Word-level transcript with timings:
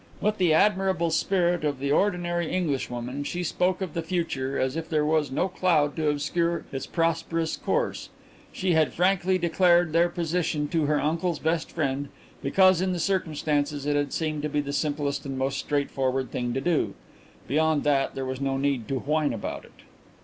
With 0.19 0.39
the 0.39 0.51
admirable 0.51 1.11
spirit 1.11 1.63
of 1.63 1.77
the 1.77 1.91
ordinary 1.91 2.49
Englishwoman, 2.51 3.23
she 3.23 3.43
spoke 3.43 3.81
of 3.83 3.93
the 3.93 4.01
future 4.01 4.57
as 4.57 4.75
if 4.75 4.89
there 4.89 5.05
was 5.05 5.29
no 5.29 5.47
cloud 5.47 5.95
to 5.97 6.09
obscure 6.09 6.65
its 6.71 6.87
prosperous 6.87 7.55
course. 7.55 8.09
She 8.51 8.71
had 8.73 8.93
frankly 8.95 9.37
declared 9.37 9.93
their 9.93 10.09
position 10.09 10.67
to 10.69 10.87
her 10.87 10.99
uncle's 10.99 11.37
best 11.37 11.71
friend 11.71 12.09
because 12.41 12.81
in 12.81 12.93
the 12.93 12.99
circumstances 12.99 13.85
it 13.85 13.95
had 13.95 14.11
seemed 14.11 14.41
to 14.41 14.49
be 14.49 14.59
the 14.59 14.73
simplest 14.73 15.23
and 15.27 15.37
most 15.37 15.59
straightforward 15.59 16.31
thing 16.31 16.51
to 16.55 16.61
do; 16.61 16.95
beyond 17.47 17.83
that, 17.83 18.15
there 18.15 18.25
was 18.25 18.41
no 18.41 18.57
need 18.57 18.87
to 18.87 18.97
whine 19.01 19.33
about 19.33 19.65
it. 19.65 19.83